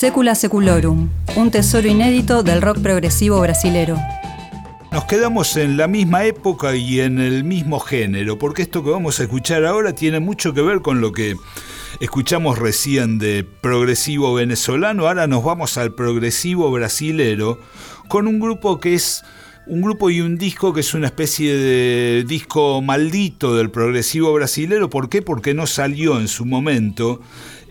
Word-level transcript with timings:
Secula 0.00 0.34
Seculorum, 0.34 1.10
un 1.36 1.50
tesoro 1.50 1.86
inédito 1.86 2.42
del 2.42 2.62
rock 2.62 2.80
progresivo 2.80 3.38
brasilero. 3.38 3.98
Nos 4.90 5.04
quedamos 5.04 5.58
en 5.58 5.76
la 5.76 5.88
misma 5.88 6.24
época 6.24 6.74
y 6.74 7.00
en 7.00 7.18
el 7.18 7.44
mismo 7.44 7.80
género, 7.80 8.38
porque 8.38 8.62
esto 8.62 8.82
que 8.82 8.88
vamos 8.88 9.20
a 9.20 9.24
escuchar 9.24 9.66
ahora 9.66 9.94
tiene 9.94 10.18
mucho 10.18 10.54
que 10.54 10.62
ver 10.62 10.80
con 10.80 11.02
lo 11.02 11.12
que 11.12 11.36
escuchamos 12.00 12.58
recién 12.58 13.18
de 13.18 13.44
progresivo 13.44 14.32
venezolano. 14.32 15.06
Ahora 15.06 15.26
nos 15.26 15.44
vamos 15.44 15.76
al 15.76 15.92
progresivo 15.92 16.70
brasilero 16.70 17.58
con 18.08 18.26
un 18.26 18.40
grupo 18.40 18.80
que 18.80 18.94
es 18.94 19.22
un 19.66 19.82
grupo 19.82 20.08
y 20.08 20.22
un 20.22 20.38
disco 20.38 20.72
que 20.72 20.80
es 20.80 20.94
una 20.94 21.08
especie 21.08 21.54
de 21.54 22.24
disco 22.26 22.80
maldito 22.80 23.54
del 23.54 23.70
progresivo 23.70 24.32
brasilero. 24.32 24.88
¿Por 24.88 25.10
qué? 25.10 25.20
Porque 25.20 25.52
no 25.52 25.66
salió 25.66 26.18
en 26.18 26.26
su 26.26 26.46
momento 26.46 27.20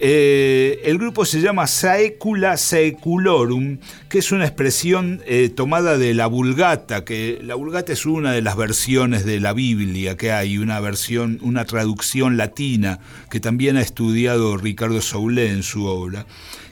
eh, 0.00 0.80
el 0.84 0.98
grupo 0.98 1.24
se 1.24 1.40
llama 1.40 1.66
Saecula 1.66 2.56
Saeculorum, 2.56 3.78
que 4.08 4.18
es 4.18 4.30
una 4.30 4.44
expresión 4.44 5.22
eh, 5.26 5.48
tomada 5.48 5.98
de 5.98 6.14
la 6.14 6.26
Vulgata, 6.26 7.04
que 7.04 7.40
la 7.42 7.56
Vulgata 7.56 7.92
es 7.92 8.06
una 8.06 8.32
de 8.32 8.42
las 8.42 8.56
versiones 8.56 9.24
de 9.24 9.40
la 9.40 9.52
Biblia 9.52 10.16
que 10.16 10.30
hay, 10.30 10.58
una 10.58 10.78
versión, 10.80 11.38
una 11.42 11.64
traducción 11.64 12.36
latina 12.36 13.00
que 13.30 13.40
también 13.40 13.76
ha 13.76 13.80
estudiado 13.80 14.56
Ricardo 14.56 15.00
Saulé 15.00 15.50
en 15.50 15.62
su 15.62 15.84
obra 15.84 16.26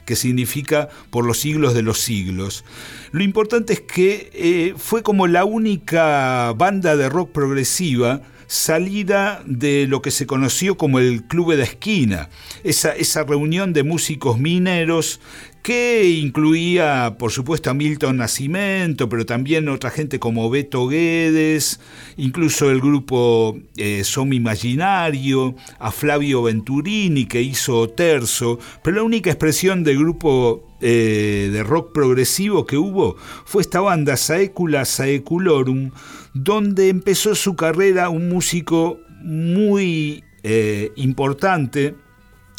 que 0.05 0.15
significa 0.15 0.87
por 1.09 1.25
los 1.25 1.37
siglos 1.37 1.73
de 1.73 1.81
los 1.81 1.99
siglos. 1.99 2.63
Lo 3.11 3.23
importante 3.23 3.73
es 3.73 3.81
que 3.81 4.31
eh, 4.33 4.73
fue 4.77 5.03
como 5.03 5.27
la 5.27 5.43
única 5.43 6.53
banda 6.53 6.95
de 6.95 7.09
rock 7.09 7.33
progresiva 7.33 8.21
salida 8.47 9.43
de 9.45 9.87
lo 9.87 10.01
que 10.01 10.11
se 10.11 10.25
conoció 10.25 10.77
como 10.77 10.99
el 10.99 11.23
Club 11.25 11.55
de 11.55 11.63
Esquina, 11.63 12.29
esa, 12.63 12.93
esa 12.93 13.23
reunión 13.23 13.73
de 13.73 13.83
músicos 13.83 14.39
mineros 14.39 15.19
que 15.67 16.07
incluía, 16.07 17.17
por 17.19 17.29
supuesto, 17.29 17.69
a 17.69 17.73
Milton 17.73 18.15
Nascimento, 18.15 19.09
pero 19.09 19.25
también 19.25 19.67
otra 19.67 19.89
gente 19.89 20.17
como 20.17 20.49
Beto 20.49 20.87
Guedes, 20.87 21.81
incluso 22.15 22.71
el 22.71 22.79
grupo 22.79 23.57
eh, 23.75 24.05
Som 24.05 24.31
Imaginario, 24.31 25.57
a 25.77 25.91
Flavio 25.91 26.43
Venturini, 26.43 27.25
que 27.25 27.41
hizo 27.41 27.89
Terzo, 27.89 28.59
pero 28.81 28.95
la 28.95 29.03
única 29.03 29.29
expresión 29.29 29.83
del 29.83 29.97
grupo 29.97 30.73
eh, 30.79 31.49
de 31.51 31.63
rock 31.63 31.91
progresivo 31.91 32.65
que 32.65 32.77
hubo 32.77 33.17
fue 33.43 33.61
esta 33.61 33.81
banda 33.81 34.15
Saecula 34.15 34.85
Saeculorum, 34.85 35.91
donde 36.33 36.87
empezó 36.87 37.35
su 37.35 37.57
carrera 37.57 38.07
un 38.07 38.29
músico 38.29 39.01
muy 39.21 40.23
eh, 40.43 40.93
importante, 40.95 41.93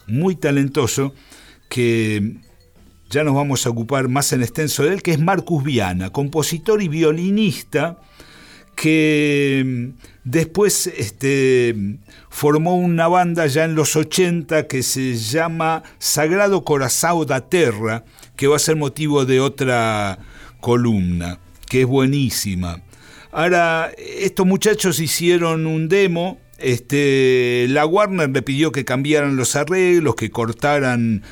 muy 0.06 0.36
talentoso, 0.36 1.14
que 1.70 2.36
ya 3.10 3.24
nos 3.24 3.34
vamos 3.34 3.66
a 3.66 3.70
ocupar 3.70 4.08
más 4.08 4.32
en 4.32 4.42
extenso 4.42 4.84
de 4.84 4.94
él, 4.94 5.02
que 5.02 5.12
es 5.12 5.20
Marcus 5.20 5.64
Viana, 5.64 6.10
compositor 6.10 6.82
y 6.82 6.88
violinista 6.88 7.98
que 8.78 9.64
mm, 9.66 10.00
después 10.24 10.86
este, 10.86 11.74
formó 12.28 12.76
una 12.76 13.08
banda 13.08 13.46
ya 13.46 13.64
en 13.64 13.74
los 13.74 13.96
80 13.96 14.68
que 14.68 14.82
se 14.82 15.16
llama 15.16 15.82
Sagrado 15.98 16.64
Corazao 16.64 17.24
da 17.24 17.48
Terra, 17.48 18.04
que 18.36 18.46
va 18.46 18.56
a 18.56 18.60
ser 18.60 18.76
motivo 18.76 19.24
de 19.24 19.40
otra 19.40 20.18
columna, 20.60 21.40
que 21.68 21.82
es 21.82 21.86
buenísima. 21.86 22.82
Ahora, 23.32 23.90
estos 23.98 24.46
muchachos 24.46 25.00
hicieron 25.00 25.66
un 25.66 25.88
demo, 25.88 26.38
este, 26.58 27.66
la 27.68 27.84
Warner 27.84 28.30
le 28.30 28.42
pidió 28.42 28.70
que 28.70 28.84
cambiaran 28.84 29.36
los 29.36 29.56
arreglos, 29.56 30.14
que 30.14 30.30
cortaran 30.30 31.22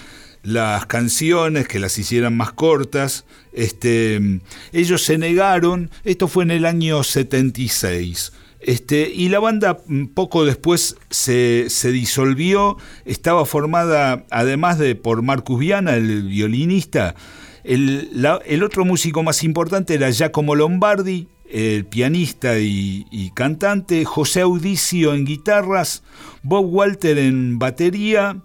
las 0.46 0.86
canciones, 0.86 1.66
que 1.66 1.80
las 1.80 1.98
hicieran 1.98 2.36
más 2.36 2.52
cortas. 2.52 3.24
Este, 3.52 4.40
ellos 4.72 5.02
se 5.02 5.18
negaron, 5.18 5.90
esto 6.04 6.28
fue 6.28 6.44
en 6.44 6.52
el 6.52 6.64
año 6.64 7.02
76. 7.02 8.32
Este, 8.60 9.10
y 9.12 9.28
la 9.28 9.40
banda 9.40 9.78
mm, 9.86 10.06
poco 10.06 10.44
después 10.44 10.96
se, 11.10 11.68
disolvió, 11.90 12.76
estaba 13.04 13.44
formada 13.44 14.24
además 14.30 14.78
de 14.78 14.94
por 14.94 15.22
Marcus 15.22 15.58
Viana, 15.58 15.94
el 15.94 16.22
violinista, 16.22 17.16
el, 17.64 18.10
el 18.44 18.62
otro 18.62 18.84
músico 18.84 19.24
más 19.24 19.42
importante 19.42 19.94
era 19.94 20.10
Giacomo 20.10 20.54
Lombardi, 20.54 21.28
el 21.50 21.84
pianista 21.86 22.58
y, 22.58 23.06
y, 23.10 23.30
cantante, 23.30 24.04
José 24.04 24.42
Audicio 24.42 25.12
en 25.14 25.24
guitarras, 25.24 26.04
Bob 26.42 26.66
Walter 26.72 27.18
en 27.18 27.58
batería, 27.58 28.36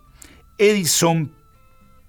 Edison 0.58 1.32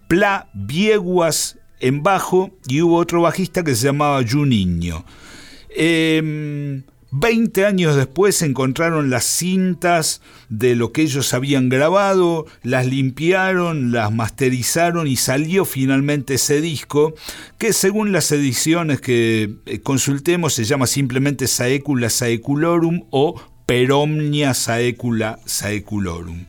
Pla 0.08 0.48
Vieguas 0.52 1.58
en 1.80 2.02
bajo 2.02 2.50
y 2.68 2.82
hubo 2.82 2.96
otro 2.96 3.22
bajista 3.22 3.64
que 3.64 3.74
se 3.74 3.86
llamaba 3.86 4.22
Juninho. 4.28 5.04
Eh, 5.70 6.82
20 7.14 7.66
años 7.66 7.94
después 7.94 8.40
encontraron 8.40 9.10
las 9.10 9.24
cintas 9.24 10.22
de 10.48 10.74
lo 10.74 10.92
que 10.92 11.02
ellos 11.02 11.34
habían 11.34 11.68
grabado, 11.68 12.46
las 12.62 12.86
limpiaron, 12.86 13.92
las 13.92 14.10
masterizaron 14.10 15.06
y 15.06 15.16
salió 15.16 15.66
finalmente 15.66 16.34
ese 16.34 16.62
disco 16.62 17.14
que 17.58 17.74
según 17.74 18.12
las 18.12 18.32
ediciones 18.32 19.02
que 19.02 19.56
eh, 19.66 19.80
consultemos 19.80 20.54
se 20.54 20.64
llama 20.64 20.86
simplemente 20.86 21.48
Saecula 21.48 22.08
Saeculorum 22.08 23.02
o 23.10 23.38
Peromnia 23.66 24.54
Saecula 24.54 25.38
Saeculorum 25.44 26.46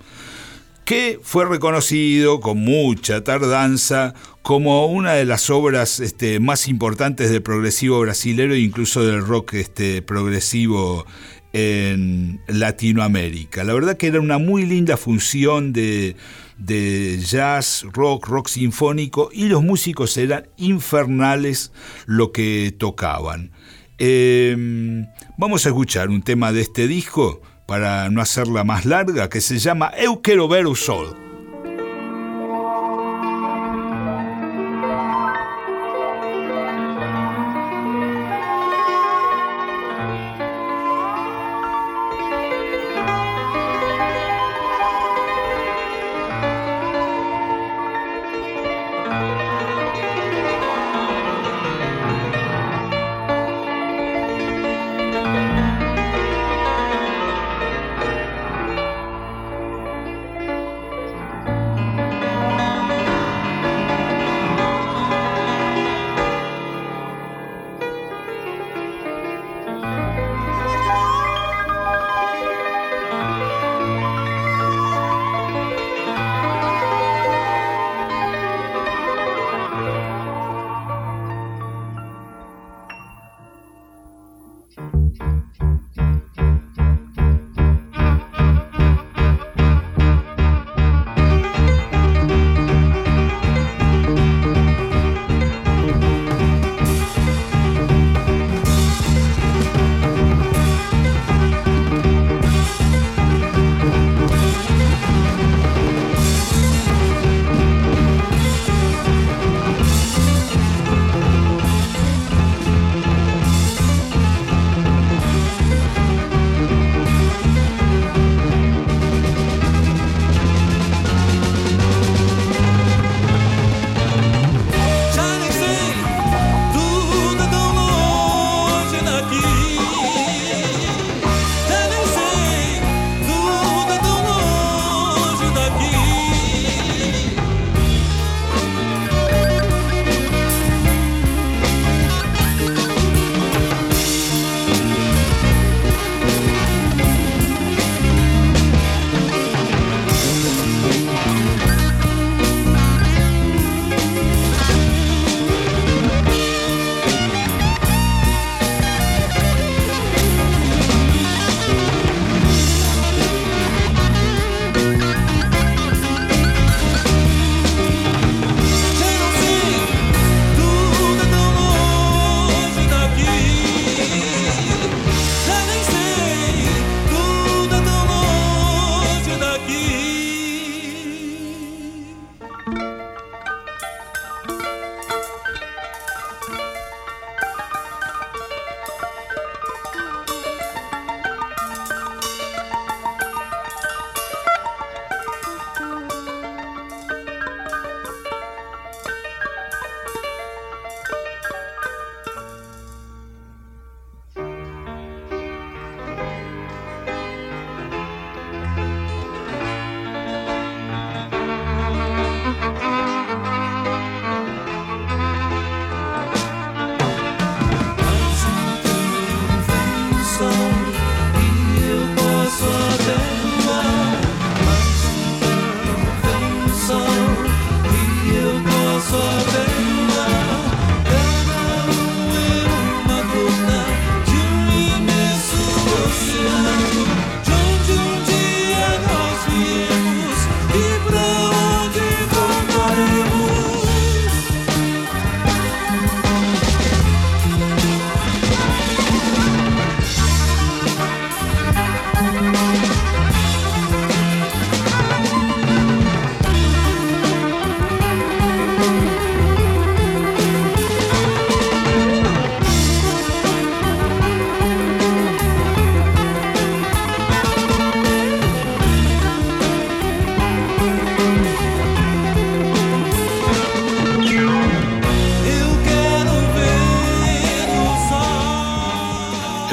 que 0.85 1.19
fue 1.21 1.45
reconocido 1.45 2.39
con 2.39 2.57
mucha 2.59 3.23
tardanza 3.23 4.13
como 4.41 4.87
una 4.87 5.13
de 5.13 5.25
las 5.25 5.49
obras 5.49 5.99
este, 5.99 6.39
más 6.39 6.67
importantes 6.67 7.31
del 7.31 7.41
progresivo 7.41 8.01
brasilero 8.01 8.53
e 8.53 8.59
incluso 8.59 9.05
del 9.05 9.25
rock 9.25 9.53
este, 9.53 10.01
progresivo 10.01 11.05
en 11.53 12.41
Latinoamérica. 12.47 13.63
La 13.63 13.73
verdad 13.73 13.95
que 13.95 14.07
era 14.07 14.19
una 14.19 14.39
muy 14.39 14.65
linda 14.65 14.97
función 14.97 15.71
de, 15.71 16.15
jazz, 17.25 17.85
rock, 17.93 18.27
rock 18.27 18.47
sinfónico 18.49 19.29
y 19.31 19.45
los 19.45 19.63
músicos 19.63 20.17
eran 20.17 20.47
infernales 20.57 21.71
lo 22.05 22.31
que 22.31 22.73
tocaban. 22.77 23.51
Em, 23.99 25.05
vamos 25.37 25.65
a 25.65 25.69
escuchar 25.69 26.09
un 26.09 26.23
tema 26.23 26.51
de 26.51 26.61
este 26.61 26.87
disco 26.87 27.41
para 27.65 28.09
no 28.09 28.21
hacerla 28.21 28.63
más 28.63 28.85
larga, 28.85 29.29
que 29.29 29.41
se 29.41 29.57
llama 29.57 29.91
Eu 29.97 30.21
quero 30.21 30.47
ver 30.47 30.65
o 30.65 30.75
sol. 30.75 31.22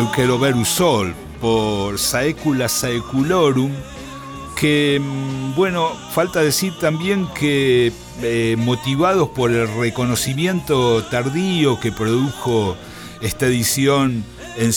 Aunque 0.01 0.27
lo 0.27 0.39
sol 0.65 1.15
por 1.43 1.99
Saecula 1.99 2.71
Saeculorum, 2.71 3.71
que, 4.59 4.99
mm, 4.99 5.55
bueno, 5.55 5.91
falta 6.15 6.41
decir 6.41 6.73
también 6.81 7.29
que 7.39 7.93
eh, 8.23 8.57
motivados 8.59 9.29
por 9.29 9.51
el 9.51 9.69
reconocimiento 9.69 11.05
tardío 11.05 11.79
que 11.79 11.93
produjo 11.93 12.79
esta 13.21 13.45
edición 13.45 14.25
en 14.57 14.73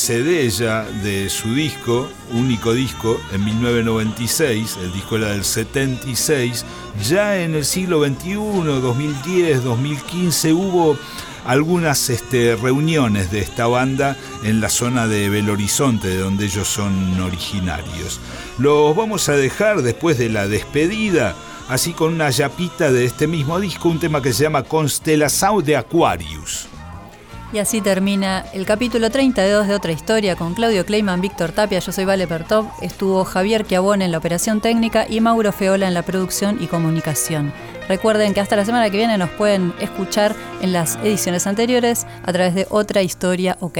ya 0.49 0.83
de 0.83 1.29
su 1.29 1.53
disco, 1.55 2.09
único 2.31 2.73
disco, 2.73 3.17
en 3.31 3.45
1996, 3.45 4.77
el 4.83 4.91
disco 4.91 5.15
era 5.15 5.29
del 5.29 5.45
76, 5.45 6.65
ya 7.01 7.41
en 7.41 7.55
el 7.55 7.63
siglo 7.63 8.05
XXI, 8.05 8.33
2010, 8.35 9.63
2015, 9.63 10.51
hubo 10.51 10.97
algunas 11.45 12.09
este, 12.09 12.55
reuniones 12.55 13.31
de 13.31 13.39
esta 13.39 13.67
banda 13.67 14.17
en 14.43 14.61
la 14.61 14.69
zona 14.69 15.07
de 15.07 15.29
Belo 15.29 15.53
Horizonte, 15.53 16.07
de 16.07 16.17
donde 16.17 16.45
ellos 16.45 16.67
son 16.67 17.19
originarios. 17.21 18.19
Los 18.57 18.95
vamos 18.95 19.29
a 19.29 19.33
dejar 19.33 19.81
después 19.81 20.17
de 20.17 20.29
la 20.29 20.47
despedida, 20.47 21.35
así 21.69 21.93
con 21.93 22.13
una 22.13 22.29
yapita 22.29 22.91
de 22.91 23.05
este 23.05 23.27
mismo 23.27 23.59
disco, 23.59 23.89
un 23.89 23.99
tema 23.99 24.21
que 24.21 24.33
se 24.33 24.43
llama 24.43 24.63
Constelação 24.63 25.61
de 25.61 25.75
Aquarius. 25.75 26.67
Y 27.53 27.59
así 27.59 27.81
termina 27.81 28.45
el 28.53 28.65
capítulo 28.65 29.11
32 29.11 29.67
de 29.67 29.75
Otra 29.75 29.91
Historia 29.91 30.35
con 30.35 30.55
Claudio 30.55 30.87
Kleiman, 30.87 31.21
Víctor 31.21 31.51
Tapia, 31.51 31.77
yo 31.77 31.91
soy 31.91 32.03
Vale 32.03 32.25
Pertov, 32.25 32.65
estuvo 32.81 33.23
Javier 33.25 33.63
Chiabón 33.63 34.01
en 34.01 34.11
la 34.11 34.17
operación 34.17 34.59
técnica 34.59 35.05
y 35.07 35.21
Mauro 35.21 35.51
Feola 35.51 35.87
en 35.87 35.93
la 35.93 36.01
producción 36.01 36.57
y 36.63 36.65
comunicación. 36.65 37.53
Recuerden 37.87 38.33
que 38.33 38.39
hasta 38.39 38.55
la 38.55 38.65
semana 38.65 38.89
que 38.89 38.97
viene 38.97 39.17
nos 39.17 39.29
pueden 39.31 39.73
escuchar 39.79 40.35
en 40.61 40.73
las 40.73 40.97
ediciones 40.97 41.47
anteriores 41.47 42.05
a 42.25 42.31
través 42.31 42.55
de 42.55 42.67
Otra 42.69 43.01
Historia 43.01 43.57
OK. 43.59 43.79